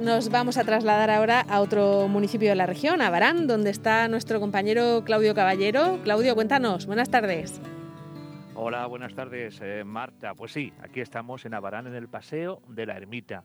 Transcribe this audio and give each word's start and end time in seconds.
Nos 0.00 0.28
vamos 0.30 0.58
a 0.58 0.64
trasladar 0.64 1.08
ahora 1.10 1.40
a 1.48 1.60
otro 1.60 2.06
municipio 2.06 2.50
de 2.50 2.54
la 2.54 2.66
región, 2.66 3.00
a 3.00 3.08
Barán, 3.08 3.46
donde 3.46 3.70
está 3.70 4.08
nuestro 4.08 4.40
compañero 4.40 5.02
Claudio 5.06 5.34
Caballero. 5.34 5.98
Claudio, 6.04 6.34
cuéntanos. 6.34 6.84
Buenas 6.84 7.08
tardes. 7.08 7.62
Hola, 8.54 8.86
buenas 8.86 9.14
tardes, 9.14 9.58
eh, 9.62 9.84
Marta. 9.84 10.34
Pues 10.34 10.52
sí, 10.52 10.72
aquí 10.82 11.00
estamos 11.00 11.46
en 11.46 11.54
Abarán, 11.54 11.86
en 11.86 11.94
el 11.94 12.08
Paseo 12.08 12.60
de 12.68 12.84
la 12.84 12.98
Ermita, 12.98 13.42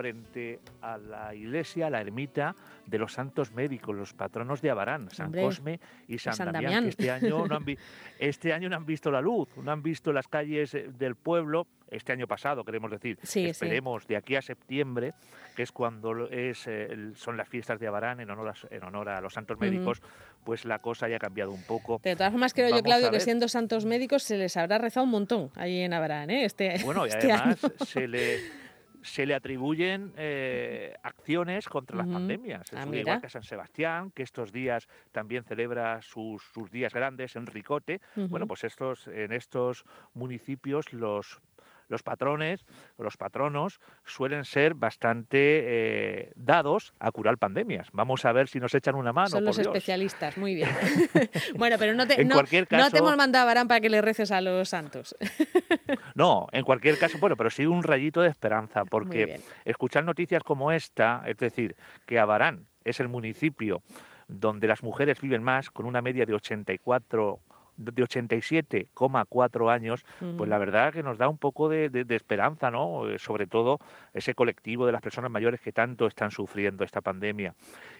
frente 0.00 0.60
a 0.80 0.96
la 0.96 1.34
iglesia, 1.34 1.90
la 1.90 2.00
ermita 2.00 2.56
de 2.86 2.98
los 2.98 3.12
santos 3.12 3.52
médicos, 3.52 3.94
los 3.94 4.14
patronos 4.14 4.62
de 4.62 4.70
Abarán, 4.70 5.10
San 5.10 5.30
Cosme 5.30 5.78
y 6.08 6.16
San, 6.16 6.52
Damián, 6.52 6.84
que 6.84 6.88
este 6.88 7.10
año, 7.10 7.46
no 7.46 7.54
han 7.54 7.64
este 8.18 8.54
año 8.54 8.70
no 8.70 8.76
han 8.76 8.86
visto 8.86 9.10
la 9.10 9.20
luz, 9.20 9.54
no 9.58 9.70
han 9.70 9.82
visto 9.82 10.10
las 10.10 10.26
calles 10.26 10.74
eh, 10.74 10.88
del 10.96 11.16
pueblo 11.16 11.66
este 11.90 12.12
año 12.12 12.26
pasado, 12.26 12.64
queremos 12.64 12.90
decir. 12.90 13.18
Esperemos 13.22 14.06
de 14.06 14.16
aquí 14.16 14.36
a 14.36 14.42
septiembre, 14.42 15.12
que 15.54 15.64
es 15.64 15.72
cuando 15.72 16.30
es, 16.30 16.66
eh, 16.66 17.10
son 17.14 17.36
las 17.36 17.46
fiestas 17.46 17.78
de 17.78 17.86
Abarán 17.86 18.20
en 18.20 18.30
honor 18.30 18.48
a, 18.48 18.74
en 18.74 18.82
honor 18.82 19.10
a 19.10 19.20
los 19.20 19.34
santos 19.34 19.58
médicos, 19.60 20.00
pues 20.44 20.64
la 20.64 20.78
cosa 20.78 21.06
haya 21.06 21.18
cambiado 21.18 21.52
un 21.52 21.62
poco. 21.64 22.00
De 22.02 22.16
todas 22.16 22.32
formas, 22.32 22.54
creo 22.54 22.74
yo, 22.74 22.82
Claudio, 22.82 23.10
que 23.10 23.20
siendo 23.20 23.48
santos 23.48 23.84
médicos 23.84 24.22
se 24.22 24.38
les 24.38 24.56
habrá 24.56 24.78
rezado 24.78 25.04
un 25.04 25.10
montón 25.10 25.50
ahí 25.56 25.80
en 25.80 25.92
Abarán, 25.92 26.30
¿eh? 26.30 26.46
Este, 26.46 26.82
bueno, 26.84 27.04
y 27.04 27.10
este 27.10 27.30
además 27.30 27.60
se 27.86 28.08
le 28.08 28.60
se 29.02 29.26
le 29.26 29.34
atribuyen 29.34 30.12
eh, 30.16 30.94
acciones 31.02 31.68
contra 31.68 31.96
las 31.96 32.06
pandemias. 32.06 32.62
Ah, 32.74 32.86
igual 32.92 33.20
que 33.20 33.28
San 33.28 33.42
Sebastián, 33.42 34.10
que 34.10 34.22
estos 34.22 34.52
días 34.52 34.88
también 35.12 35.44
celebra 35.44 36.02
sus, 36.02 36.42
sus 36.52 36.70
días 36.70 36.92
grandes 36.92 37.36
en 37.36 37.46
Ricote. 37.46 38.00
Bueno, 38.14 38.46
pues 38.46 38.64
estos, 38.64 39.06
en 39.08 39.32
estos 39.32 39.84
municipios 40.14 40.92
los 40.92 41.40
los 41.90 42.02
patrones, 42.02 42.64
los 42.98 43.16
patronos, 43.16 43.80
suelen 44.04 44.44
ser 44.44 44.74
bastante 44.74 45.38
eh, 45.40 46.32
dados 46.36 46.94
a 46.98 47.10
curar 47.10 47.36
pandemias. 47.36 47.88
Vamos 47.92 48.24
a 48.24 48.32
ver 48.32 48.48
si 48.48 48.60
nos 48.60 48.74
echan 48.74 48.94
una 48.94 49.12
mano. 49.12 49.28
Son 49.28 49.44
los 49.44 49.58
especialistas, 49.58 50.38
muy 50.38 50.54
bien. 50.54 50.70
bueno, 51.56 51.76
pero 51.78 51.94
no 51.94 52.06
te, 52.06 52.24
no, 52.24 52.42
te 52.44 52.98
hemos 52.98 53.16
mandado 53.16 53.42
a 53.42 53.46
Barán 53.46 53.68
para 53.68 53.80
que 53.80 53.90
le 53.90 54.00
reces 54.00 54.30
a 54.30 54.40
los 54.40 54.68
santos. 54.68 55.16
no, 56.14 56.46
en 56.52 56.64
cualquier 56.64 56.98
caso, 56.98 57.18
bueno, 57.18 57.36
pero 57.36 57.50
sí 57.50 57.66
un 57.66 57.82
rayito 57.82 58.22
de 58.22 58.28
esperanza, 58.28 58.84
porque 58.84 59.40
escuchar 59.64 60.04
noticias 60.04 60.42
como 60.42 60.72
esta, 60.72 61.22
es 61.26 61.36
decir, 61.36 61.76
que 62.06 62.18
Abarán 62.18 62.66
es 62.84 63.00
el 63.00 63.08
municipio 63.08 63.82
donde 64.28 64.68
las 64.68 64.84
mujeres 64.84 65.20
viven 65.20 65.42
más, 65.42 65.70
con 65.70 65.86
una 65.86 66.02
media 66.02 66.24
de 66.24 66.34
84 66.34 67.40
de 67.80 68.02
87,4 68.02 69.72
años, 69.72 70.04
pues 70.36 70.48
la 70.48 70.58
verdad 70.58 70.92
que 70.92 71.02
nos 71.02 71.18
da 71.18 71.28
un 71.28 71.38
poco 71.38 71.68
de, 71.68 72.04
esperanza, 72.10 72.70
¿no? 72.70 73.08
Eh, 73.08 73.18
sobre 73.18 73.46
todo 73.46 73.78
ese 74.12 74.34
colectivo 74.34 74.86
de 74.86 74.92
las 74.92 75.00
personas 75.00 75.30
mayores 75.30 75.60
que 75.60 75.72
tanto 75.72 76.06
están 76.06 76.30
sufriendo 76.30 76.84
esta 76.84 77.00
pandemia. 77.00 77.54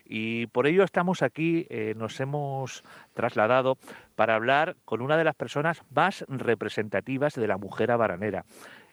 Y 0.05 0.47
por 0.49 0.67
ello 0.67 0.85
estamos 0.85 1.23
aquí, 1.23 1.67
eh, 1.71 1.95
nos 1.97 2.21
hemos 2.21 2.85
trasladado 3.15 3.79
para 4.17 4.35
hablar 4.35 4.77
con 4.85 5.01
una 5.01 5.17
de 5.17 5.25
las 5.25 5.35
personas 5.35 5.83
más 5.91 6.25
representativas 6.29 7.35
de 7.35 7.47
la 7.47 7.57
mujer 7.57 7.91
abaranera. 7.91 8.45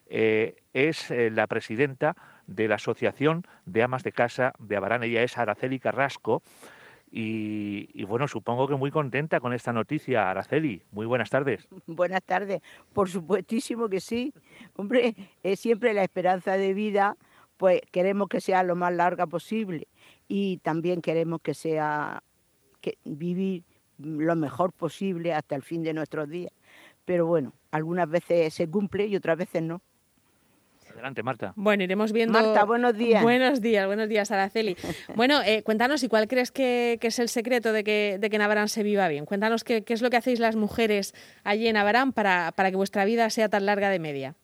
Eh, 0.10 0.56
es 0.72 1.12
la 1.12 1.48
presidenta 1.48 2.16
de 2.46 2.70
la 2.70 2.76
Asociación 2.76 3.44
de 3.66 3.84
Amas 3.84 4.04
de 4.04 4.14
Casa 4.14 4.54
de 4.58 4.78
Abarán, 4.78 5.04
ella 5.04 5.22
es 5.22 5.38
Araceli 5.38 5.80
Carrasco, 5.80 6.44
y, 7.09 8.03
bueno, 8.03 8.27
supongo 8.27 8.67
que 8.67 8.75
muy 8.75 8.91
contenta 8.91 9.39
con 9.39 9.53
esta 9.53 9.72
noticia, 9.72 10.30
Araceli. 10.30 10.83
Muy 10.91 11.05
buenas 11.05 11.30
tardes. 11.30 11.67
Buenas 11.88 12.23
tardes. 12.23 12.61
Por 12.94 13.09
supuestísimo 13.09 13.88
que 13.88 14.02
sí. 14.02 14.33
Hombre, 14.75 15.16
es 15.41 15.59
siempre 15.59 15.94
la 15.94 16.03
esperanza 16.03 16.58
de 16.58 16.73
vida, 16.73 17.16
pues 17.55 17.81
queremos 17.91 18.28
que 18.28 18.41
sea 18.41 18.63
lo 18.63 18.75
más 18.75 18.94
larga 18.94 19.25
posible 19.25 19.88
y 20.28 20.58
también 20.58 21.02
queremos 21.02 21.41
que 21.41 21.53
sea 21.53 22.23
vivir 23.03 23.63
lo 23.97 24.35
mejor 24.35 24.72
posible 24.73 25.33
hasta 25.33 25.55
el 25.55 25.63
fin 25.63 25.83
de 25.83 25.94
nuestros 25.94 26.30
días. 26.30 26.52
Pero 27.06 27.25
bueno, 27.25 27.53
algunas 27.72 28.09
veces 28.09 28.53
se 28.53 28.69
cumple 28.69 29.07
y 29.07 29.16
otras 29.16 29.38
veces 29.38 29.63
no. 29.63 29.81
Adelante, 30.97 31.22
Marta. 31.22 31.53
Bueno, 31.56 31.84
iremos 31.84 32.12
viendo. 32.12 32.41
Marta, 32.41 32.66
buenos 32.66 32.97
días. 32.97 33.22
Buenos 33.22 33.62
días, 33.62 33.85
buenos 33.85 34.09
días, 34.09 34.31
Araceli. 34.31 34.75
bueno, 35.16 35.44
eh, 35.46 35.62
cuéntanos, 35.62 36.02
¿y 36.02 36.08
cuál 36.08 36.28
crees 36.28 36.52
que, 36.52 36.97
es 37.00 37.19
el 37.19 37.30
secreto 37.30 37.72
de 37.72 37.84
que, 37.84 38.18
de 38.19 38.30
que 38.31 38.38
en 38.38 38.68
se 38.68 38.81
viva 38.81 39.08
bien? 39.08 39.28
Cuéntanos 39.28 39.63
qué, 39.63 39.84
es 39.85 40.02
lo 40.02 40.09
que 40.09 40.18
hacéis 40.18 40.40
las 40.40 40.56
mujeres 40.56 41.13
allí 41.44 41.68
en 41.68 41.78
Abarán 41.78 42.13
para, 42.13 42.52
para 42.53 42.72
que 42.72 42.78
vuestra 42.78 43.06
vida 43.06 43.30
sea 43.30 43.47
tan 43.47 43.68
larga 43.68 43.91
de 43.91 44.00
media. 44.00 44.35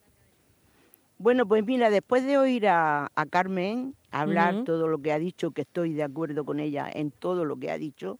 Bueno, 1.17 1.47
pues 1.47 1.65
mira, 1.65 1.89
después 1.89 2.23
de 2.23 2.37
oír 2.37 2.67
a, 2.67 3.09
Carmen 3.31 3.95
hablar 4.11 4.63
todo 4.63 4.87
lo 4.87 4.99
que 4.99 5.11
ha 5.11 5.17
dicho, 5.17 5.49
que 5.51 5.61
estoy 5.61 5.93
de 5.93 6.03
acuerdo 6.03 6.45
con 6.45 6.59
ella 6.59 6.87
en 6.93 7.09
todo 7.09 7.45
lo 7.45 7.55
que 7.55 7.71
ha 7.71 7.79
dicho, 7.79 8.19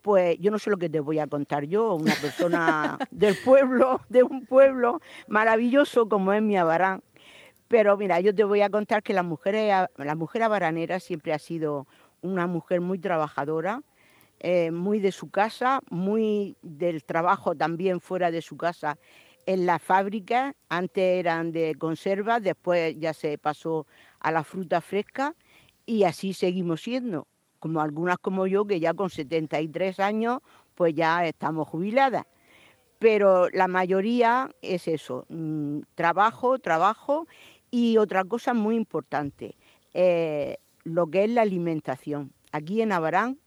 pues 0.00 0.38
yo 0.38 0.50
no 0.50 0.58
sé 0.58 0.70
lo 0.70 0.78
que 0.78 0.88
te 0.88 1.00
voy 1.00 1.18
a 1.18 1.26
contar 1.26 1.64
yo, 1.64 1.94
una 1.94 2.14
persona 2.14 2.96
del 3.10 3.36
pueblo, 3.44 4.00
de 4.08 4.22
un 4.22 4.46
pueblo 4.46 5.02
maravilloso 5.28 6.08
como 6.08 6.32
es 6.32 6.40
mi 6.40 6.56
Abarán, 6.56 7.02
pero 7.68 7.96
mira, 7.96 8.20
yo 8.20 8.34
te 8.34 8.44
voy 8.44 8.60
a 8.60 8.70
contar 8.70 9.02
que 9.02 9.12
la 9.12 9.22
mujer, 9.22 9.88
la 9.96 10.14
mujer 10.14 10.42
abaranera 10.42 11.00
siempre 11.00 11.32
ha 11.32 11.38
sido 11.38 11.86
una 12.22 12.46
mujer 12.46 12.80
muy 12.80 12.98
trabajadora, 12.98 13.82
eh, 14.40 14.70
muy 14.70 15.00
de 15.00 15.12
su 15.12 15.30
casa, 15.30 15.80
muy 15.90 16.56
del 16.62 17.04
trabajo 17.04 17.54
también 17.54 18.00
fuera 18.00 18.30
de 18.30 18.42
su 18.42 18.56
casa 18.56 18.98
en 19.46 19.66
la 19.66 19.78
fábrica. 19.78 20.54
Antes 20.68 21.18
eran 21.18 21.52
de 21.52 21.74
conserva, 21.76 22.40
después 22.40 22.96
ya 22.98 23.14
se 23.14 23.38
pasó 23.38 23.86
a 24.20 24.30
la 24.30 24.44
fruta 24.44 24.80
fresca 24.80 25.34
y 25.86 26.04
así 26.04 26.34
seguimos 26.34 26.82
siendo. 26.82 27.26
Como 27.58 27.80
algunas 27.80 28.18
como 28.18 28.46
yo, 28.46 28.66
que 28.66 28.80
ya 28.80 28.92
con 28.94 29.10
73 29.10 29.98
años, 30.00 30.40
pues 30.74 30.94
ya 30.94 31.24
estamos 31.26 31.66
jubiladas. 31.68 32.24
Pero 32.98 33.48
la 33.50 33.68
mayoría 33.68 34.50
es 34.62 34.88
eso, 34.88 35.26
mm, 35.28 35.80
trabajo, 35.94 36.58
trabajo 36.58 37.26
y 37.70 37.96
otra 37.96 38.24
cosa 38.24 38.54
muy 38.54 38.76
importante, 38.76 39.56
eh, 39.94 40.58
lo 40.84 41.08
que 41.08 41.24
es 41.24 41.30
la 41.30 41.42
alimentación. 41.42 42.32
Aquí 42.52 42.80
en 42.80 42.92
Abarán 42.92 43.38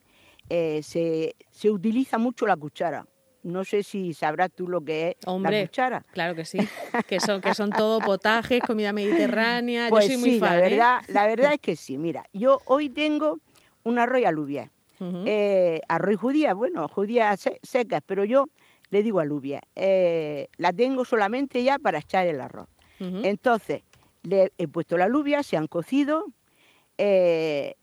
eh, 0.50 0.82
se, 0.84 1.36
utiliza 1.70 2.18
mucho 2.18 2.46
la 2.46 2.56
cuchara. 2.56 3.08
No 3.42 3.64
sé 3.64 3.84
si 3.84 4.14
sabrás 4.14 4.52
tú 4.54 4.68
lo 4.68 4.82
que 4.82 5.10
es 5.10 5.16
la 5.26 5.62
cuchara. 5.62 6.06
Claro 6.12 6.36
que 6.36 6.44
sí, 6.44 6.60
que 7.08 7.20
son, 7.22 7.40
que 7.40 7.54
son 7.54 7.70
todo 7.70 8.00
potajes, 8.00 8.62
comida 8.62 8.92
mediterránea. 8.92 9.88
Pues 9.90 10.08
yo 10.08 10.14
soy 10.14 10.22
muy 10.22 10.32
sí, 10.32 10.40
fan, 10.40 10.50
la 10.50 10.58
¿eh? 10.58 10.70
verdad, 10.70 11.02
la 11.08 11.28
verdad 11.28 11.54
es 11.54 11.60
que 11.60 11.76
sí. 11.76 11.98
Mira, 11.98 12.26
yo 12.34 12.60
hoy 12.66 12.90
tengo 12.90 13.40
un 13.84 13.98
arroz 13.98 14.26
alubias. 14.26 14.70
arroz 15.88 16.18
judía, 16.18 16.54
bueno, 16.54 16.88
judías 16.90 17.50
secas, 17.64 18.02
pero 18.06 18.26
yo 18.26 18.48
le 18.90 19.02
digo 19.04 19.22
alubia. 19.22 19.62
la 19.76 20.74
tengo 20.74 21.06
solamente 21.06 21.64
ya 21.64 21.80
para 21.80 22.00
echar 22.00 22.28
el 22.28 22.42
arroz. 22.42 22.68
Entonces, 23.00 23.84
le 24.24 24.54
he 24.58 24.68
puesto 24.68 24.98
la 24.98 25.06
alubia, 25.06 25.44
se 25.44 25.58
han 25.58 25.68
cocido. 25.68 26.26
Eh, 26.98 27.76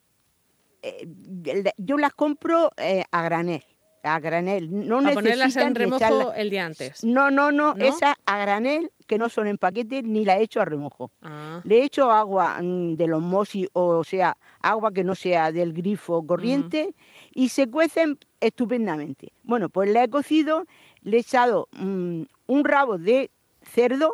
eh, 0.83 1.73
yo 1.79 1.97
las 1.99 2.13
compro 2.13 2.71
eh, 2.77 3.05
a 3.11 3.23
granel, 3.23 3.65
a 4.03 4.21
granel. 4.21 4.69
No 4.87 5.03
ponerlas 5.13 5.57
en 5.57 5.75
remojo 5.75 6.33
el 6.35 6.51
día 6.51 6.67
antes. 6.67 7.03
No, 7.03 7.31
no, 7.31 7.51
no, 7.51 7.75
esas 7.77 8.15
a 8.27 8.39
granel 8.39 8.93
que 9.07 9.19
no 9.19 9.29
son 9.29 9.47
en 9.47 9.59
paquete 9.59 10.03
ni 10.03 10.25
la 10.25 10.39
he 10.39 10.43
hecho 10.43 10.61
a 10.61 10.65
remojo. 10.65 11.11
Ah. 11.23 11.61
Le 11.65 11.81
he 11.81 11.85
hecho 11.85 12.11
agua 12.11 12.61
mm, 12.61 12.95
de 12.95 13.07
los 13.07 13.23
mosis, 13.23 13.69
o 13.73 14.05
sea, 14.05 14.37
agua 14.61 14.93
que 14.93 15.05
no 15.05 15.15
sea 15.15 15.53
del 15.53 15.73
grifo 15.73 16.27
corriente 16.27 16.95
y 17.33 17.49
se 17.49 17.69
cuecen 17.69 18.19
estupendamente. 18.41 19.33
Bueno, 19.43 19.69
pues 19.69 19.91
le 19.91 20.03
he 20.03 20.09
cocido, 20.09 20.67
le 21.03 21.17
he 21.17 21.21
echado 21.21 21.69
mm, 21.73 22.23
un 22.47 22.65
rabo 22.65 22.99
de 22.99 23.31
cerdo, 23.63 24.13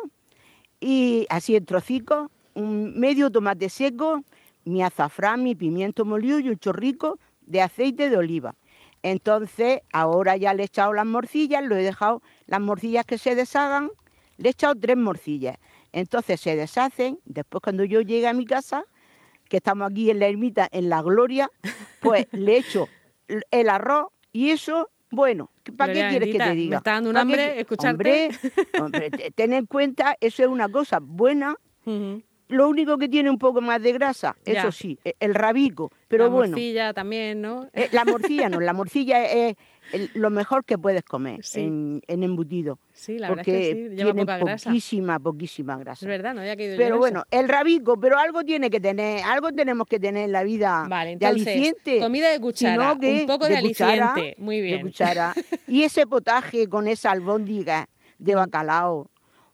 y 0.83 1.25
así 1.29 1.55
en 1.55 1.65
trocicos, 1.65 2.29
un 2.55 2.99
medio 2.99 3.31
tomate 3.31 3.69
seco, 3.69 4.21
mi 4.65 4.83
azafrán, 4.83 5.41
mi 5.41 5.55
pimiento 5.55 6.03
molido 6.03 6.39
y 6.39 6.49
un 6.49 6.57
chorrico 6.57 7.19
de 7.41 7.61
aceite 7.61 8.09
de 8.09 8.17
oliva. 8.17 8.55
Entonces, 9.01 9.81
ahora 9.93 10.35
ya 10.35 10.53
le 10.53 10.63
he 10.63 10.65
echado 10.65 10.93
las 10.93 11.05
morcillas, 11.05 11.63
lo 11.63 11.75
he 11.75 11.83
dejado 11.83 12.21
las 12.47 12.59
morcillas 12.59 13.05
que 13.05 13.17
se 13.17 13.33
deshagan, 13.33 13.91
le 14.37 14.49
he 14.49 14.51
echado 14.51 14.75
tres 14.75 14.97
morcillas. 14.97 15.57
Entonces 15.93 16.41
se 16.41 16.55
deshacen, 16.55 17.19
después 17.23 17.61
cuando 17.61 17.85
yo 17.85 18.01
llegue 18.01 18.27
a 18.27 18.33
mi 18.33 18.45
casa, 18.45 18.83
que 19.47 19.57
estamos 19.57 19.89
aquí 19.89 20.09
en 20.09 20.19
la 20.19 20.27
ermita, 20.27 20.67
en 20.71 20.89
la 20.89 21.01
gloria, 21.01 21.49
pues 22.01 22.27
le 22.31 22.57
echo 22.57 22.87
el 23.27 23.69
arroz 23.69 24.07
y 24.33 24.49
eso 24.49 24.89
bueno, 25.11 25.49
¿para 25.71 25.93
qué 25.93 26.07
quieres 26.09 26.31
que 26.31 26.39
te 26.39 26.55
diga? 26.55 26.69
Me 26.69 26.75
está 26.77 26.91
dando 26.93 27.09
un 27.09 27.17
hambre 27.17 27.59
escucharte. 27.59 28.29
Hombre, 28.79 29.11
ten 29.35 29.53
en 29.53 29.65
cuenta, 29.65 30.17
eso 30.19 30.43
es 30.43 30.49
una 30.49 30.69
cosa 30.69 30.99
buena. 31.01 31.55
Lo 32.49 32.69
único 32.69 32.97
que 32.97 33.09
tiene 33.09 33.29
un 33.29 33.39
poco 33.39 33.61
más 33.61 33.81
de 33.81 33.93
grasa, 33.93 34.35
eso 34.45 34.71
sí, 34.71 34.99
e, 35.03 35.15
el 35.19 35.33
rabico. 35.33 35.91
Pero 36.07 36.25
la 36.25 36.29
bueno. 36.29 36.51
morcilla 36.51 36.93
también, 36.93 37.41
¿no? 37.41 37.67
Eh, 37.73 37.89
la 37.91 38.05
morcilla 38.05 38.49
no, 38.49 38.59
la 38.59 38.73
morcilla 38.73 39.25
es, 39.25 39.55
lo 40.13 40.29
mejor 40.29 40.65
que 40.65 40.77
puedes 40.77 41.03
comer 41.03 41.41
en, 41.55 42.01
embutido. 42.07 42.79
Sí, 42.93 43.17
la 43.17 43.29
verdad 43.29 43.47
es 43.47 43.53
que 43.53 43.73
sí, 43.73 43.95
lleva 43.95 44.11
tiene 44.11 44.21
poca 44.21 44.37
grasa. 44.37 44.69
poquísima, 44.69 45.19
poquísima 45.19 45.77
grasa. 45.77 46.05
Es 46.05 46.09
verdad, 46.09 46.33
no 46.33 46.41
había 46.41 46.55
caído 46.55 46.77
Pero 46.77 46.97
bueno, 46.97 47.23
el 47.31 47.49
rabico, 47.49 47.99
pero 47.99 48.17
algo 48.17 48.43
tiene 48.43 48.69
que 48.69 48.79
tener, 48.79 49.23
algo 49.23 49.51
tenemos 49.51 49.87
que 49.87 49.99
tener 49.99 50.25
en 50.25 50.31
la 50.31 50.43
vida 50.43 50.85
vale, 50.89 51.11
entonces, 51.11 51.45
de 51.45 51.51
aliciente. 51.51 51.99
comida 51.99 52.29
de 52.31 52.39
cuchara, 52.39 52.93
un 52.93 53.25
poco 53.27 53.47
de, 53.47 53.57
aliciente, 53.57 54.35
muy 54.37 54.61
bien. 54.61 54.77
De 54.77 54.83
cuchara. 54.83 55.33
y 55.67 55.83
ese 55.83 56.07
potaje 56.07 56.67
con 56.67 56.87
esa 56.87 57.11
albóndiga 57.11 57.89
de 58.17 58.35
bacalao 58.35 59.09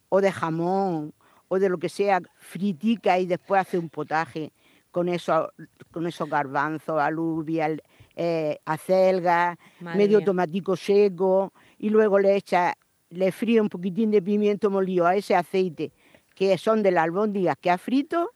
o 0.08 0.20
de 0.20 0.32
jamón 0.32 1.12
o 1.48 1.58
de 1.58 1.68
lo 1.68 1.78
que 1.78 1.88
sea, 1.88 2.20
fritica 2.38 3.18
y 3.18 3.26
después 3.26 3.60
hace 3.60 3.76
un 3.76 3.88
potaje 3.88 4.52
con, 4.90 5.08
eso, 5.08 5.52
con 5.90 6.06
esos 6.06 6.28
garbanzos, 6.28 7.00
alubias, 7.00 7.72
eh, 8.16 8.58
acelga, 8.64 9.58
medio 9.80 10.22
tomatico 10.22 10.76
seco 10.76 11.52
y 11.78 11.90
luego 11.90 12.18
le 12.18 12.36
echa, 12.36 12.74
le 13.10 13.32
fríe 13.32 13.60
un 13.60 13.68
poquitín 13.68 14.10
de 14.10 14.22
pimiento 14.22 14.70
molido 14.70 15.06
a 15.06 15.16
ese 15.16 15.34
aceite 15.34 15.92
que 16.34 16.56
son 16.56 16.82
de 16.82 16.90
la 16.90 17.02
albóndiga 17.02 17.54
que 17.54 17.70
ha 17.70 17.76
frito, 17.76 18.30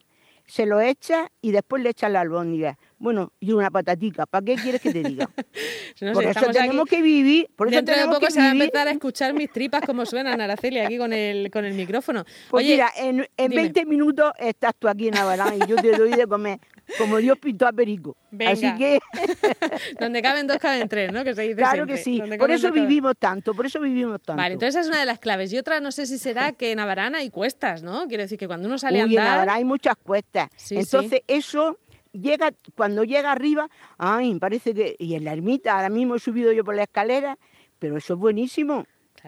se 0.47 0.67
lo 0.67 0.81
echa 0.81 1.31
y 1.41 1.53
después 1.53 1.83
le 1.83 1.91
echa 1.91 2.09
la 2.11 2.21
albóndiga. 2.21 2.79
Bueno, 3.05 3.35
y 3.39 3.53
una 3.53 3.71
patatica, 3.71 4.25
¿para 4.25 4.43
qué 4.43 4.55
quieres 4.55 4.81
que 4.81 4.91
te 4.91 5.03
diga? 5.03 5.29
por 6.15 6.25
eso 6.25 6.47
tenemos 6.51 6.89
que 6.89 7.03
vivir. 7.03 7.51
Por 7.55 7.69
eso 7.69 7.77
Dentro 7.77 7.95
de 7.95 8.07
poco 8.07 8.31
se 8.31 8.41
va 8.41 8.47
a 8.47 8.53
empezar 8.53 8.89
a 8.89 8.93
escuchar 8.93 9.35
mis 9.35 9.53
tripas 9.53 9.83
como 9.83 10.07
suenan, 10.07 10.41
Araceli, 10.41 10.79
aquí 10.79 10.97
con 10.97 11.13
el, 11.13 11.51
con 11.51 11.67
el 11.67 11.75
micrófono. 11.75 12.25
Pues 12.49 12.65
mira, 12.65 12.91
en, 12.97 13.29
en 13.37 13.51
20 13.51 13.85
minutos 13.85 14.33
estás 14.39 14.73
tú 14.79 14.89
aquí 14.89 15.09
en 15.09 15.19
Avalán 15.19 15.55
y 15.55 15.67
yo 15.67 15.77
te 15.77 15.93
doy 15.95 16.13
de 16.13 16.27
comer 16.27 16.59
como 16.99 17.19
Dios 17.19 17.39
pintó 17.39 17.67
a 17.67 17.73
Perico. 17.73 18.17
Así 18.47 18.75
que... 18.77 19.01
Donde 20.01 20.23
caben 20.23 20.47
dos, 20.47 20.59
caben 20.59 20.89
tres, 20.89 21.13
¿no? 21.13 21.25
Que 21.25 21.35
se 21.35 21.43
dice 21.43 21.57
claro 21.57 21.87
que 21.87 21.97
sí. 21.97 22.23
Por 22.39 22.51
eso 22.51 22.71
vivimos 22.73 23.15
tanto, 23.19 23.55
por 23.55 23.67
eso 23.67 23.81
vivimos 23.81 24.21
tanto. 24.23 24.41
Vale, 24.41 24.55
entonces 24.55 24.75
esa 24.75 24.81
es 24.81 24.89
una 24.89 25.01
de 25.01 25.07
las 25.07 25.19
claves. 25.19 25.53
Y 25.53 25.59
otra, 25.59 25.81
no 25.81 25.93
sé 25.93 26.07
si 26.07 26.19
será 26.19 26.53
que 26.53 26.73
en 26.73 26.81
Avarán 26.81 27.15
hay 27.15 27.31
cuestas, 27.31 27.83
¿no? 27.83 28.07
Quiero 28.07 28.23
decir 28.23 28.39
que 28.39 28.47
cuando 28.47 28.69
uno 28.69 28.79
sale 28.79 29.01
a 29.01 29.05
andar... 29.05 29.27
en 29.27 29.33
Avarán 29.33 29.57
hay 29.57 29.65
muchas 29.65 29.97
cuestas. 29.97 30.51
entonces 30.71 31.23
eso 31.27 31.79
llega, 32.15 32.53
cuando 32.77 33.05
llega 33.05 33.33
arriba, 33.33 33.69
ay, 33.99 34.35
parece 34.39 34.73
que, 34.75 34.97
y 34.99 35.15
en 35.15 35.25
la 35.25 35.33
ermita, 35.33 35.77
ahora 35.77 35.91
mismo 35.91 36.15
he 36.15 36.19
subido 36.19 36.53
yo 36.53 36.65
por 36.65 36.75
la 36.75 36.85
escalera, 36.85 37.39
pero 37.79 37.97
eso 37.97 38.15
es 38.15 38.21
buenísimo, 38.21 38.87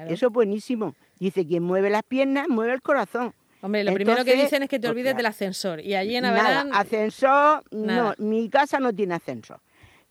eso 0.08 0.26
es 0.26 0.32
buenísimo. 0.32 0.94
Dice, 1.18 1.46
quien 1.46 1.62
mueve 1.62 1.90
las 1.90 2.02
piernas, 2.02 2.48
mueve 2.48 2.74
el 2.74 2.82
corazón. 2.82 3.34
Hombre, 3.62 3.84
lo 3.84 3.94
primero 3.94 4.24
que 4.24 4.36
dicen 4.36 4.62
es 4.62 4.68
que 4.68 4.78
te 4.78 4.88
olvides 4.88 5.16
del 5.16 5.26
ascensor. 5.26 5.80
Y 5.80 5.94
allí 5.94 6.16
en 6.16 6.26
Averán... 6.26 6.68
Nada, 6.68 6.80
ascensor, 6.80 7.64
no, 7.70 8.14
mi 8.18 8.48
casa 8.48 8.78
no 8.78 8.92
tiene 8.92 9.14
ascensor. 9.14 9.60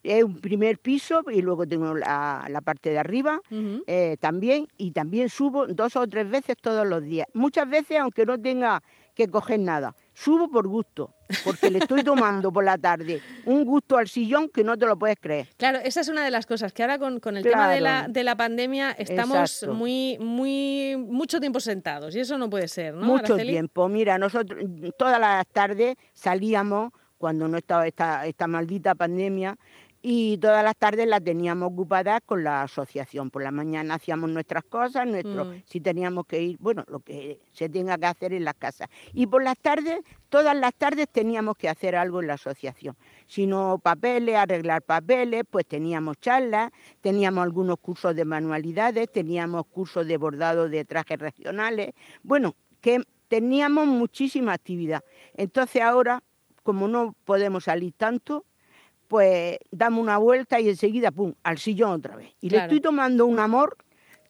Es 0.03 0.23
un 0.23 0.39
primer 0.39 0.77
piso 0.77 1.23
y 1.31 1.41
luego 1.41 1.65
tengo 1.65 1.95
la, 1.95 2.61
parte 2.63 2.91
de 2.91 2.99
arriba 2.99 3.39
eh, 3.87 4.17
también. 4.19 4.67
Y 4.77 4.91
también 4.91 5.29
subo 5.29 5.67
dos 5.67 5.95
o 5.95 6.07
tres 6.07 6.29
veces 6.29 6.57
todos 6.59 6.85
los 6.85 7.03
días. 7.03 7.27
Muchas 7.33 7.69
veces, 7.69 7.99
aunque 7.99 8.25
no 8.25 8.39
tenga 8.39 8.83
que 9.15 9.27
coger 9.27 9.59
nada. 9.59 9.95
Subo 10.15 10.49
por 10.49 10.65
gusto, 10.65 11.13
porque 11.43 11.69
le 11.69 11.79
estoy 11.79 12.01
tomando 12.01 12.49
por 12.49 12.63
la 12.63 12.77
tarde 12.77 13.21
un 13.45 13.65
gusto 13.65 13.97
al 13.97 14.07
sillón 14.07 14.47
que 14.47 14.63
no 14.63 14.77
te 14.77 14.85
lo 14.85 14.97
puedes 14.97 15.17
creer. 15.19 15.49
Claro, 15.57 15.79
esa 15.83 15.99
es 15.99 16.07
una 16.07 16.23
de 16.23 16.31
las 16.31 16.45
cosas, 16.45 16.71
que 16.71 16.83
ahora 16.83 16.97
con, 16.97 17.19
el 17.35 17.43
tema 17.43 17.69
de 17.69 17.81
la, 17.81 18.07
de 18.07 18.23
la 18.23 18.37
pandemia 18.37 18.91
estamos 18.91 19.67
muy, 19.67 20.17
muy, 20.19 20.95
mucho 20.97 21.41
tiempo 21.41 21.59
sentados 21.59 22.15
y 22.15 22.21
eso 22.21 22.37
no 22.37 22.49
puede 22.49 22.69
ser, 22.69 22.93
¿no? 22.93 23.05
Mucho 23.05 23.35
tiempo. 23.35 23.89
Mira, 23.89 24.17
nosotros 24.17 24.63
todas 24.97 25.19
las 25.19 25.45
tardes 25.47 25.97
salíamos, 26.13 26.93
cuando 27.17 27.49
no 27.49 27.57
estaba 27.57 27.85
esta, 27.85 28.25
esta 28.25 28.47
maldita 28.47 28.95
pandemia, 28.95 29.57
y 30.07 30.37
todas 30.37 30.63
las 30.63 30.77
tardes 30.77 31.07
las 31.07 31.23
teníamos 31.23 31.71
ocupadas 31.71 32.21
con 32.23 32.43
la 32.43 32.61
asociación. 32.61 33.31
Por 33.31 33.41
la 33.41 33.49
mañana 33.49 33.95
hacíamos 33.95 34.29
nuestras 34.29 34.63
cosas, 34.63 35.07
nuestro, 35.07 35.45
mm. 35.45 35.63
si 35.65 35.81
teníamos 35.81 36.27
que 36.27 36.39
ir, 36.43 36.57
bueno, 36.59 36.85
lo 36.89 36.99
que 36.99 37.39
se 37.51 37.69
tenga 37.69 37.97
que 37.97 38.05
hacer 38.05 38.31
en 38.31 38.45
las 38.45 38.53
casas. 38.53 38.87
Y 39.13 39.25
por 39.25 39.43
las 39.43 39.57
tardes, 39.57 40.01
todas 40.29 40.55
las 40.55 40.75
tardes 40.75 41.09
teníamos 41.09 41.57
que 41.57 41.69
hacer 41.69 41.95
algo 41.95 42.21
en 42.21 42.27
la 42.27 42.35
asociación. 42.35 42.95
Si 43.25 43.47
no 43.47 43.79
papeles, 43.81 44.35
arreglar 44.35 44.83
papeles, 44.83 45.41
pues 45.49 45.65
teníamos 45.65 46.19
charlas, 46.19 46.69
teníamos 47.01 47.43
algunos 47.43 47.79
cursos 47.79 48.15
de 48.15 48.25
manualidades, 48.25 49.11
teníamos 49.11 49.65
cursos 49.65 50.05
de 50.05 50.17
bordado 50.17 50.69
de 50.69 50.85
trajes 50.85 51.17
regionales. 51.17 51.93
Bueno, 52.21 52.53
que 52.79 53.01
teníamos 53.27 53.87
muchísima 53.87 54.53
actividad. 54.53 55.03
Entonces 55.33 55.81
ahora, 55.81 56.21
como 56.61 56.87
no 56.87 57.15
podemos 57.25 57.63
salir 57.63 57.93
tanto, 57.97 58.45
pues 59.07 59.57
damos 59.71 60.01
una 60.01 60.17
vuelta 60.17 60.59
y 60.59 60.69
enseguida, 60.69 61.11
pum, 61.11 61.33
al 61.43 61.57
sillón 61.57 61.91
otra 61.91 62.15
vez. 62.15 62.33
Y 62.41 62.49
le 62.49 62.57
estoy 62.57 62.81
tomando 62.81 63.25
un 63.25 63.39
amor 63.39 63.77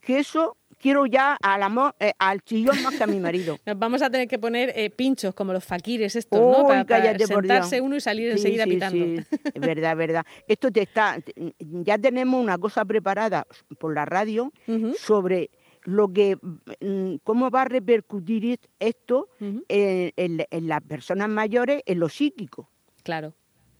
que 0.01 0.19
eso 0.19 0.57
quiero 0.77 1.05
ya 1.05 1.37
al 1.41 1.63
amor, 1.63 1.95
eh, 1.99 2.13
al 2.19 2.41
sillón 2.45 2.81
más 2.83 2.95
que 2.95 3.03
a 3.03 3.07
mi 3.07 3.19
marido. 3.19 3.57
Nos 3.65 3.77
vamos 3.77 4.01
a 4.01 4.09
tener 4.09 4.27
que 4.27 4.37
poner 4.37 4.71
eh, 4.75 4.89
pinchos 4.89 5.33
como 5.33 5.53
los 5.53 5.63
faquires 5.63 6.15
estos, 6.15 6.39
¿no? 6.39 6.67
Para, 6.67 7.17
sentarse 7.17 7.81
uno 7.81 7.95
y 7.95 8.01
salir 8.01 8.31
enseguida 8.31 8.65
pitando. 8.65 9.03
Sí, 9.03 9.37
es 9.53 9.61
verdad, 9.61 9.95
verdad. 9.95 10.25
Esto 10.47 10.71
te 10.71 10.83
está, 10.83 11.17
ya 11.59 11.97
tenemos 11.97 12.41
una 12.41 12.57
cosa 12.57 12.85
preparada 12.85 13.47
por 13.79 13.95
la 13.95 14.05
radio 14.05 14.51
sobre 14.97 15.49
lo 15.83 16.11
que, 16.11 16.37
mm, 16.81 17.15
cómo 17.23 17.49
va 17.49 17.63
a 17.63 17.65
repercutir 17.65 18.59
esto 18.79 19.29
en, 19.39 20.11
en 20.15 20.67
las 20.67 20.81
personas 20.81 21.29
mayores 21.29 21.81
en 21.85 21.99
lo 21.99 22.09
psíquico. 22.09 22.69
Claro 23.03 23.33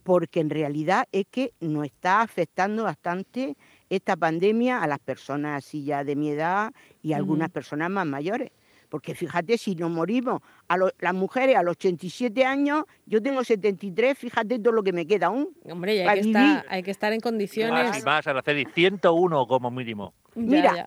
porque 0.06 0.40
en 0.40 0.52
realidad 0.52 1.08
es 1.12 1.26
que 1.32 1.54
nos 1.60 1.84
está 1.84 2.22
afectando 2.22 2.84
bastante 2.84 3.58
esta 3.90 4.16
pandemia 4.16 4.84
a 4.84 4.86
las 4.86 5.00
personas 5.00 5.58
así 5.58 5.84
ya 5.84 6.04
de 6.04 6.16
mi 6.16 6.30
edad 6.30 6.72
y 7.02 7.14
a 7.14 7.18
algunas 7.18 7.50
personas 7.50 7.90
más 7.90 8.06
mayores. 8.06 8.52
Porque 8.88 9.16
fíjate, 9.16 9.58
si 9.58 9.74
nos 9.74 9.90
morimos, 9.90 10.44
a 10.68 10.78
las 10.78 11.14
mujeres 11.16 11.58
a 11.58 11.64
los 11.64 11.72
87 11.72 12.46
años, 12.46 12.84
yo 13.08 13.20
tengo 13.20 13.44
73, 13.44 14.16
fíjate 14.16 14.60
todo 14.60 14.74
lo 14.74 14.84
que 14.84 14.94
me 14.94 15.08
queda 15.08 15.26
aún. 15.26 15.50
Hombre, 15.64 16.08
hay, 16.08 16.22
que 16.22 16.28
estar, 16.28 16.66
hay 16.70 16.84
que 16.84 16.92
estar 16.92 17.12
en 17.12 17.20
condiciones. 17.20 17.90
Más 17.90 18.00
y 18.00 18.04
más, 18.04 18.28
Araceli, 18.28 18.68
101 18.76 19.48
como 19.48 19.72
mínimo. 19.72 20.14
Mira, 20.36 20.86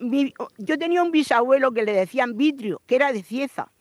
yo 0.58 0.78
tenía 0.78 1.02
un 1.02 1.10
bisabuelo 1.10 1.72
que 1.72 1.82
le 1.82 1.92
decían 1.92 2.36
vitrio, 2.36 2.80
que 2.86 2.94
era 2.94 3.12
de 3.12 3.24
Cieza. 3.24 3.72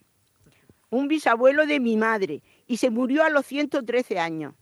Un 0.90 1.06
bisabuelo 1.06 1.64
de 1.64 1.78
mi 1.78 1.96
madre. 1.96 2.42
Y 2.66 2.78
se 2.78 2.90
murió 2.90 3.22
a 3.22 3.30
los 3.30 3.46
113 3.46 4.18
años. 4.18 4.54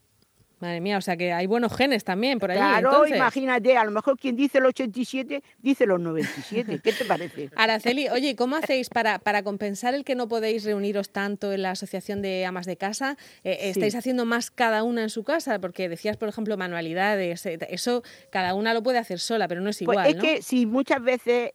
Madre 0.58 0.80
mía, 0.80 0.96
o 0.96 1.02
sea 1.02 1.18
que 1.18 1.34
hay 1.34 1.46
buenos 1.46 1.76
genes 1.76 2.02
también 2.02 2.38
por 2.38 2.50
ahí. 2.50 2.56
Claro, 2.56 3.06
imagínate, 3.06 3.76
a 3.76 3.84
lo 3.84 3.90
mejor 3.90 4.18
quien 4.18 4.36
dice 4.36 4.58
los 4.58 4.70
87 4.70 5.42
dice 5.58 5.84
los 5.84 6.00
97. 6.00 6.80
¿Qué 6.82 6.92
te 6.92 7.04
parece? 7.04 7.50
Araceli, 7.56 8.08
oye, 8.08 8.34
¿cómo 8.36 8.56
hacéis 8.56 8.88
para, 8.88 9.18
para 9.18 9.42
compensar 9.42 9.94
el 9.94 10.02
que 10.02 10.14
no 10.14 10.28
podéis 10.28 10.64
reuniros 10.64 11.10
tanto 11.10 11.52
en 11.52 11.60
la 11.60 11.72
Asociación 11.72 12.22
de 12.22 12.46
Amas 12.46 12.64
de 12.64 12.78
Casa? 12.78 13.18
Eh, 13.44 13.58
¿Estáis 13.64 13.94
haciendo 13.96 14.24
más 14.24 14.50
cada 14.50 14.82
una 14.82 15.02
en 15.02 15.10
su 15.10 15.24
casa? 15.24 15.58
Porque 15.58 15.90
decías, 15.90 16.16
por 16.16 16.30
ejemplo, 16.30 16.56
manualidades. 16.56 17.44
Eh, 17.44 17.58
eso 17.68 18.02
cada 18.30 18.54
una 18.54 18.72
lo 18.72 18.82
puede 18.82 18.96
hacer 18.96 19.18
sola, 19.18 19.48
pero 19.48 19.60
no 19.60 19.68
es 19.68 19.82
pues 19.84 19.94
igual. 19.94 20.06
es 20.06 20.16
que 20.16 20.40
si 20.40 20.64
muchas 20.64 21.02
veces 21.02 21.50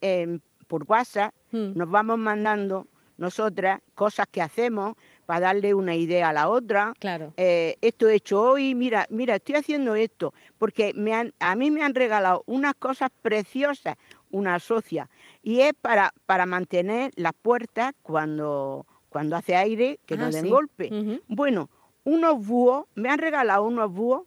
por 0.68 0.84
WhatsApp 0.88 1.34
hmm. 1.52 1.72
nos 1.76 1.90
vamos 1.90 2.20
mandando 2.20 2.88
nosotras 3.18 3.82
cosas 3.94 4.28
que 4.32 4.42
hacemos 4.42 4.96
para 5.32 5.54
darle 5.54 5.74
una 5.74 5.96
idea 5.96 6.28
a 6.28 6.34
la 6.34 6.50
otra. 6.50 6.92
Claro. 7.00 7.34
Eh, 7.38 7.78
esto 7.80 8.10
he 8.10 8.16
hecho 8.16 8.42
hoy, 8.42 8.76
mira, 8.76 9.08
mira, 9.10 9.38
estoy 9.38 9.56
haciendo 9.56 9.96
esto, 9.96 10.34
porque 10.58 10.92
me 10.94 11.14
han, 11.14 11.34
a 11.40 11.56
mí 11.56 11.72
me 11.72 11.84
han 11.84 11.96
regalado 11.96 12.44
unas 12.48 12.74
cosas 12.76 13.12
preciosas, 13.22 13.96
una 14.30 14.60
socia, 14.60 15.10
y 15.42 15.62
es 15.62 15.72
para, 15.80 16.14
para 16.26 16.46
mantener 16.46 17.14
las 17.16 17.32
puertas 17.32 17.94
cuando, 18.02 18.86
cuando 19.08 19.38
hace 19.38 19.56
aire, 19.56 20.02
que 20.06 20.18
no 20.18 20.26
ah, 20.26 20.32
den 20.32 20.50
golpe. 20.50 20.92
Bueno, 21.30 21.70
unos 22.04 22.46
búhos, 22.46 22.88
me 22.96 23.08
han 23.08 23.20
regalado 23.20 23.64
unos 23.64 23.90
búhos. 23.90 24.24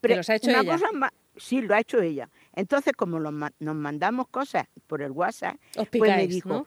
¿Pero 0.00 0.16
los 0.16 0.30
ha 0.30 0.36
hecho 0.36 0.48
ella? 0.48 0.64
Cosa 0.64 1.12
sí, 1.36 1.60
lo 1.60 1.74
ha 1.74 1.80
hecho 1.80 2.00
ella. 2.00 2.30
Entonces, 2.54 2.94
como 2.94 3.20
nos 3.20 3.74
mandamos 3.74 4.28
cosas 4.28 4.66
por 4.86 5.02
el 5.02 5.10
WhatsApp, 5.10 5.56
pues 5.74 6.16
me 6.16 6.26
dijo, 6.26 6.66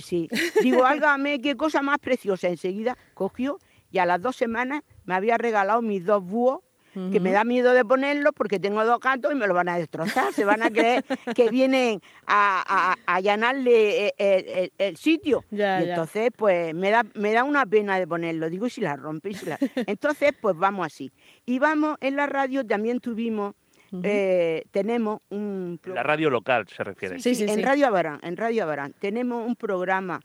sí, 0.00 0.28
digo, 0.62 0.84
álgame, 0.84 1.40
qué 1.40 1.56
cosa 1.56 1.82
más 1.82 1.98
preciosa. 1.98 2.48
Enseguida 2.48 2.96
cogió 3.14 3.58
y 3.90 3.98
a 3.98 4.06
las 4.06 4.20
dos 4.20 4.36
semanas 4.36 4.82
me 5.04 5.14
había 5.14 5.38
regalado 5.38 5.82
mis 5.82 6.04
dos 6.04 6.24
búhos 6.24 6.60
que 6.92 7.20
me 7.20 7.30
da 7.30 7.44
miedo 7.44 7.72
de 7.72 7.84
ponerlos 7.84 8.32
porque 8.34 8.58
tengo 8.58 8.84
dos 8.84 8.98
gatos 8.98 9.30
y 9.32 9.36
me 9.36 9.46
lo 9.46 9.54
van 9.54 9.68
a 9.68 9.78
destrozar, 9.78 10.32
se 10.32 10.44
van 10.44 10.62
a 10.62 10.70
creer 10.70 11.04
que 11.36 11.48
vienen 11.48 12.00
a, 12.26 12.96
allanarle 13.06 14.06
eh, 14.08 14.14
eh, 14.18 14.70
el, 14.76 14.96
sitio. 14.96 15.44
y 15.52 15.62
entonces, 15.62 16.30
pues 16.36 16.74
me 16.74 16.90
da, 16.90 17.04
me 17.14 17.32
da 17.32 17.44
una 17.44 17.64
pena 17.64 17.98
de 17.98 18.06
ponerlo, 18.06 18.50
digo, 18.50 18.68
si 18.68 18.80
la 18.80 18.96
rompe, 18.96 19.34
si 19.34 19.46
la... 19.46 19.58
Entonces, 19.86 20.32
pues 20.40 20.56
vamos 20.56 20.86
así. 20.86 21.12
Y 21.46 21.60
vamos, 21.60 21.96
en 22.00 22.16
la 22.16 22.26
radio 22.26 22.66
también 22.66 22.98
tuvimos 22.98 23.54
eh, 24.02 24.64
tenemos 24.70 25.20
un... 25.30 25.80
La 25.84 26.02
radio 26.02 26.30
local 26.30 26.66
se 26.68 26.84
refiere. 26.84 27.18
Sí, 27.20 27.34
sí, 27.34 27.44
en 27.48 27.62
Radio 27.62 27.86
Abarán, 27.86 28.20
en 28.22 28.36
Radio 28.36 28.64
Abarán. 28.64 28.94
Tenemos 28.98 29.46
un 29.46 29.56
programa 29.56 30.20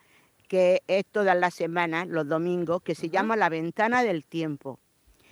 que 0.48 0.84
es 0.88 1.06
todas 1.06 1.38
las 1.38 1.54
semanas, 1.54 2.08
los 2.08 2.28
domingos, 2.28 2.82
que 2.82 2.96
se 2.96 3.10
llama 3.10 3.36
La 3.36 3.50
Ventana 3.50 4.04
del 4.04 4.26
Tiempo. 4.26 4.80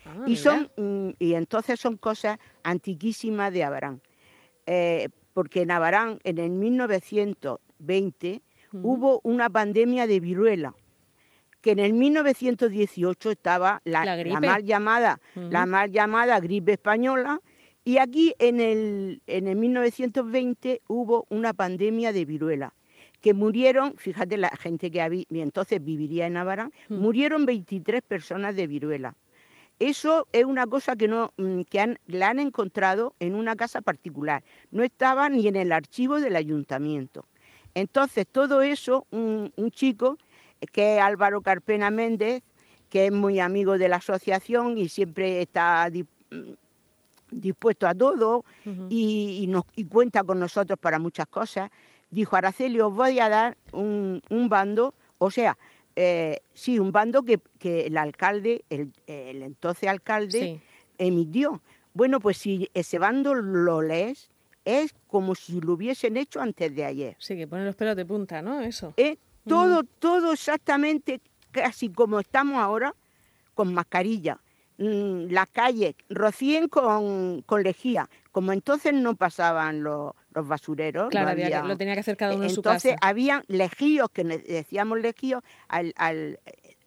Ah, 0.05 0.23
y, 0.25 0.35
son, 0.35 0.69
y 1.19 1.33
entonces 1.35 1.79
son 1.79 1.97
cosas 1.97 2.37
antiquísimas 2.63 3.53
de 3.53 3.63
Abarán. 3.63 4.01
Eh, 4.65 5.09
porque 5.33 5.61
en 5.61 5.71
Abarán 5.71 6.19
en 6.23 6.37
el 6.37 6.49
1920 6.49 8.41
hubo 8.71 9.19
una 9.23 9.49
pandemia 9.49 10.07
de 10.07 10.19
viruela 10.19 10.73
que 11.63 11.71
en 11.71 11.79
el 11.79 11.93
1918 11.93 13.31
estaba 13.31 13.81
la, 13.85 14.03
mal 14.41 14.63
llamada, 14.65 15.21
la 15.33 15.65
mal 15.65 15.89
llamada 15.89 16.37
gripe 16.41 16.73
española, 16.73 17.39
y 17.85 17.97
aquí 17.97 18.33
en 18.39 18.59
el, 18.59 19.21
en 19.27 19.47
el 19.47 19.55
1920 19.55 20.81
hubo 20.87 21.25
una 21.29 21.53
pandemia 21.53 22.13
de 22.13 22.25
viruela, 22.25 22.73
que 23.21 23.33
murieron, 23.33 23.95
fíjate 23.97 24.37
la 24.37 24.49
gente 24.49 24.91
que 24.91 25.01
había, 25.01 25.25
entonces 25.29 25.83
viviría 25.83 26.27
en 26.27 26.33
Navarra, 26.33 26.69
murieron 26.89 27.45
23 27.45 28.01
personas 28.01 28.55
de 28.55 28.67
viruela. 28.67 29.15
Eso 29.79 30.27
es 30.31 30.45
una 30.45 30.67
cosa 30.67 30.95
que, 30.95 31.07
no, 31.07 31.33
mm, 31.37 31.61
que 31.61 31.79
han, 31.79 31.99
la 32.05 32.29
han 32.29 32.39
encontrado 32.39 33.15
en 33.19 33.35
una 33.35 33.55
casa 33.55 33.81
particular, 33.81 34.43
no 34.71 34.83
estaba 34.83 35.27
ni 35.29 35.47
en 35.47 35.55
el 35.55 35.71
archivo 35.71 36.19
del 36.19 36.35
ayuntamiento. 36.35 37.25
Entonces, 37.75 38.27
todo 38.31 38.61
eso, 38.61 39.07
un 39.09 39.51
chico 39.71 40.17
que 40.71 40.95
es 40.95 41.01
Álvaro 41.01 41.41
Carpena 41.41 41.89
Méndez, 41.89 42.43
que 42.89 43.07
es 43.07 43.11
muy 43.11 43.39
amigo 43.39 43.77
de 43.79 43.89
la 43.89 43.95
asociación 43.95 44.77
y 44.77 44.89
siempre 44.89 45.41
está 45.41 45.89
dispuesto 47.33 47.87
a 47.87 47.93
todo 47.93 48.43
y, 48.89 49.45
nos, 49.47 49.63
cuenta 49.89 50.23
con 50.23 50.39
nosotros 50.39 50.79
para 50.79 50.99
muchas 50.99 51.27
cosas. 51.27 51.71
Dijo, 52.09 52.35
Araceli, 52.35 52.79
os 52.79 52.93
voy 52.93 53.19
a 53.19 53.29
dar 53.29 53.57
un, 53.71 54.21
bando, 54.49 54.93
o 55.17 55.31
sea, 55.31 55.57
eh, 55.95 56.41
sí, 56.53 56.79
un 56.79 56.91
bando 56.91 57.23
que, 57.23 57.39
el 57.85 57.97
alcalde, 57.97 58.63
el, 58.69 58.91
entonces 59.07 59.89
alcalde, 59.89 60.61
emitió. 60.97 61.61
Bueno, 61.93 62.19
pues 62.19 62.37
si 62.37 62.69
ese 62.73 62.99
bando 62.99 63.35
lo 63.35 63.81
lees, 63.81 64.29
es 64.65 64.95
como 65.07 65.35
si 65.35 65.59
lo 65.59 65.73
hubiesen 65.73 66.17
hecho 66.17 66.41
antes 66.41 66.75
de 66.75 66.85
ayer. 66.85 67.15
Sí, 67.19 67.35
que 67.35 67.47
pone 67.47 67.65
los 67.65 67.75
pelos 67.75 67.95
de 67.95 68.05
punta, 68.05 68.41
¿no? 68.41 68.61
Eso. 68.61 68.93
Eh, 68.97 69.17
todo, 69.47 69.83
todo 69.83 70.33
exactamente 70.33 71.19
casi 71.51 71.89
como 71.89 72.19
estamos 72.19 72.57
ahora, 72.57 72.95
con 73.53 73.73
mascarilla. 73.73 74.39
Mm, 74.77 75.27
las 75.30 75.50
calles 75.50 75.96
rocíen 76.10 76.68
con, 76.68 77.42
con 77.44 77.63
lejía. 77.63 78.10
Como 78.32 78.51
entonces 78.51 78.94
no 78.94 79.15
pasaban 79.15 79.84
los, 79.84 80.13
basureros. 80.32 81.10
Claro, 81.10 81.68
lo 81.68 81.77
tenía 81.77 81.94
que 81.94 82.00
hacer 82.00 82.18
cada 82.18 82.36
uno 82.36 82.46
en 82.46 82.50
su 82.50 82.62
casa. 82.62 82.89
Entonces 82.89 82.96
habían 83.01 83.44
lejíos, 83.48 84.10
que 84.12 84.24
decíamos 84.24 85.00
lejíos, 85.00 85.44
al, 85.68 85.94
al, 85.96 86.39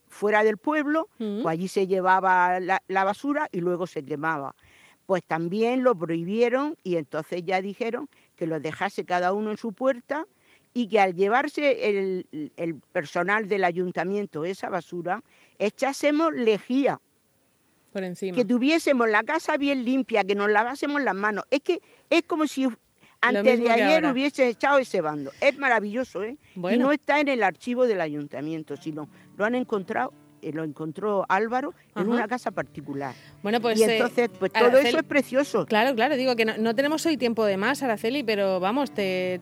fuera 0.08 0.42
del 0.42 0.56
pueblo, 0.56 1.08
pues 1.18 1.46
allí 1.46 1.68
se 1.68 1.86
llevaba 1.86 2.58
la, 2.58 2.82
la 2.88 3.04
basura 3.04 3.48
y 3.52 3.60
luego 3.60 3.86
se 3.86 4.04
quemaba. 4.04 4.56
Pues 5.06 5.22
también 5.22 5.84
lo 5.84 5.94
prohibieron 5.94 6.76
y 6.82 6.96
entonces 6.96 7.44
ya 7.44 7.60
dijeron 7.60 8.08
que 8.34 8.48
lo 8.48 8.58
dejase 8.58 9.04
cada 9.04 9.32
uno 9.32 9.52
en 9.52 9.56
su 9.56 9.72
puerta 9.72 10.26
y 10.76 10.88
que 10.88 11.00
al 11.00 11.14
llevarse 11.14 11.88
el, 11.88 12.82
personal 12.92 13.48
del 13.48 13.64
ayuntamiento 13.64 14.44
esa 14.44 14.68
basura, 14.68 15.22
echásemos 15.58 16.34
lejía. 16.34 17.00
Por 17.96 18.04
encima. 18.04 18.36
Que 18.36 18.44
tuviésemos 18.44 19.08
la 19.08 19.22
casa 19.22 19.56
bien 19.56 19.82
limpia, 19.82 20.22
que 20.22 20.34
nos 20.34 20.50
lavásemos 20.50 21.00
las 21.00 21.14
manos. 21.14 21.46
Es 21.50 21.60
que 21.60 21.80
es 22.10 22.24
como 22.24 22.46
si 22.46 22.68
antes 23.22 23.58
de 23.58 23.70
ayer 23.70 24.04
hubiese 24.04 24.48
echado 24.48 24.76
ese 24.76 25.00
bando. 25.00 25.32
Es 25.40 25.56
maravilloso, 25.56 26.22
¿eh? 26.22 26.36
Y 26.56 26.76
no 26.76 26.92
está 26.92 27.20
en 27.20 27.28
el 27.28 27.42
archivo 27.42 27.86
del 27.86 28.02
ayuntamiento, 28.02 28.76
sino 28.76 29.08
lo 29.38 29.46
han 29.46 29.54
encontrado 29.54 30.12
lo 30.52 30.64
encontró 30.64 31.24
Álvaro 31.28 31.74
en 31.94 32.08
una 32.08 32.28
casa 32.28 32.50
particular. 32.50 33.14
Bueno, 33.42 33.60
pues. 33.60 33.78
Y 33.78 33.84
eh, 33.84 33.96
entonces, 33.96 34.30
pues 34.38 34.52
todo 34.52 34.78
eso 34.78 34.98
es 34.98 35.04
precioso. 35.04 35.66
Claro, 35.66 35.94
claro, 35.94 36.16
digo 36.16 36.36
que 36.36 36.44
no, 36.44 36.74
tenemos 36.74 37.04
hoy 37.06 37.16
tiempo 37.16 37.44
de 37.44 37.56
más, 37.56 37.82
Araceli, 37.82 38.22
pero 38.22 38.60
vamos, 38.60 38.90
te, 38.90 39.34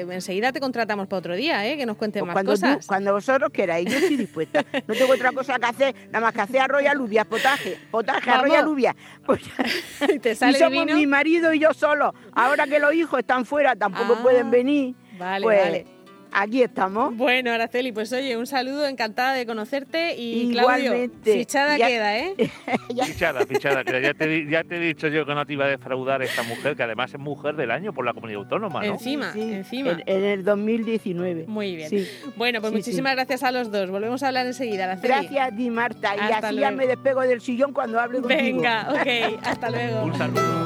enseguida 0.00 0.52
te 0.52 0.60
contratamos 0.60 1.06
para 1.06 1.18
otro 1.18 1.34
día, 1.34 1.66
¿eh? 1.66 1.76
que 1.76 1.86
nos 1.86 1.96
cuentes 1.96 2.20
pues 2.20 2.26
más 2.26 2.34
cuando 2.34 2.52
cosas. 2.52 2.86
cuando 2.86 3.12
vosotros 3.12 3.50
queráis, 3.50 3.90
yo 3.90 3.98
estoy 3.98 4.16
dispuesta. 4.16 4.64
No 4.86 4.94
tengo 4.94 5.12
otra 5.12 5.32
cosa 5.32 5.58
que 5.58 5.66
hacer, 5.66 5.94
nada 6.06 6.20
más 6.20 6.32
que 6.32 6.40
hacer 6.40 6.60
arroz 6.60 6.82
y 6.82 6.86
alubias, 6.86 7.26
potaje, 7.26 7.78
potaje, 7.90 8.30
arroz 8.30 8.50
y 8.50 8.54
alubias. 8.54 8.96
Pues, 9.24 9.42
¿Te 10.22 10.34
sale 10.34 10.58
y 10.58 10.60
somos 10.60 10.86
mi 10.86 11.06
marido 11.06 11.52
y 11.52 11.58
yo 11.58 11.72
solo. 11.74 12.14
Ahora 12.32 12.66
que 12.66 12.78
los 12.78 12.94
hijos 12.94 13.20
están 13.20 13.44
fuera, 13.44 13.76
tampoco 13.76 14.16
ah, 14.18 14.22
pueden 14.22 14.50
venir. 14.50 14.94
Vale, 15.18 15.44
pues, 15.44 15.60
vale 15.62 15.99
Aquí 16.32 16.62
estamos. 16.62 17.16
Bueno, 17.16 17.50
Araceli, 17.50 17.92
pues 17.92 18.12
oye, 18.12 18.36
un 18.36 18.46
saludo, 18.46 18.86
encantada 18.86 19.34
de 19.34 19.46
conocerte 19.46 20.14
y 20.16 20.52
Claudio, 20.52 21.10
fichada 21.22 21.76
queda, 21.76 22.18
¿eh? 22.18 22.34
fichada, 23.06 23.46
fichada, 23.46 23.82
ya 23.82 24.14
te, 24.14 24.46
ya 24.48 24.64
te 24.64 24.76
he 24.76 24.80
dicho 24.80 25.08
yo 25.08 25.26
que 25.26 25.34
no 25.34 25.44
te 25.44 25.54
iba 25.54 25.64
a 25.64 25.68
defraudar 25.68 26.22
esta 26.22 26.42
mujer, 26.42 26.76
que 26.76 26.82
además 26.82 27.12
es 27.12 27.20
mujer 27.20 27.56
del 27.56 27.70
año 27.70 27.92
por 27.92 28.04
la 28.04 28.12
comunidad 28.12 28.40
autónoma, 28.42 28.80
¿no? 28.80 28.94
Encima, 28.94 29.32
encima. 29.34 29.98
En, 30.06 30.24
el 30.24 30.44
2019. 30.44 31.46
Muy 31.46 31.76
bien. 31.76 32.06
Bueno, 32.36 32.60
pues 32.60 32.72
muchísimas 32.72 33.14
gracias 33.14 33.42
a 33.42 33.50
los 33.50 33.70
dos. 33.70 33.90
Volvemos 33.90 34.22
a 34.22 34.28
hablar 34.28 34.46
enseguida, 34.46 34.84
Araceli. 34.84 35.08
Gracias 35.08 35.52
a 35.52 35.56
ti, 35.56 35.70
Marta. 35.70 36.14
y 36.16 36.32
así 36.32 36.56
ya 36.56 36.70
me 36.70 36.86
despego 36.86 37.22
del 37.22 37.40
sillón 37.40 37.72
cuando 37.72 38.00
hable 38.00 38.20
contigo. 38.20 38.40
Venga, 38.40 38.88
ok, 38.90 39.40
hasta 39.42 39.70
luego. 39.70 40.04
un 40.04 40.14
saludo. 40.14 40.59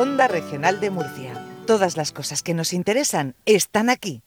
Onda 0.00 0.28
Regional 0.28 0.80
de 0.80 0.88
Murcia. 0.88 1.34
Todas 1.66 1.98
las 1.98 2.10
cosas 2.10 2.42
que 2.42 2.54
nos 2.54 2.72
interesan 2.72 3.34
están 3.44 3.90
aquí. 3.90 4.22